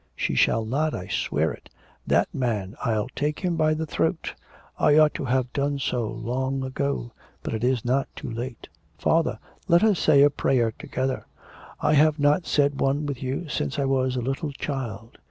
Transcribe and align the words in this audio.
She 0.15 0.33
shall 0.33 0.65
not! 0.65 0.95
I 0.95 1.05
swear 1.07 1.51
it!... 1.51 1.69
That 2.07 2.27
man, 2.33 2.75
I'll 2.83 3.09
take 3.09 3.37
him 3.41 3.55
by 3.55 3.75
the 3.75 3.85
throat. 3.85 4.33
I 4.79 4.97
ought 4.97 5.13
to 5.13 5.25
have 5.25 5.53
done 5.53 5.77
so 5.77 6.09
long 6.09 6.63
ago; 6.63 7.11
but 7.43 7.53
it 7.53 7.63
is 7.63 7.85
not 7.85 8.07
too 8.15 8.31
late.' 8.31 8.67
'Father, 8.97 9.37
let 9.67 9.83
us 9.83 9.99
say 9.99 10.23
a 10.23 10.31
prayer 10.31 10.71
together; 10.79 11.27
I 11.81 11.93
have 11.93 12.17
not 12.17 12.47
said 12.47 12.79
one 12.79 13.05
with 13.05 13.21
you 13.21 13.47
since 13.47 13.77
I 13.77 13.85
was 13.85 14.15
a 14.15 14.21
little 14.21 14.51
child. 14.53 15.19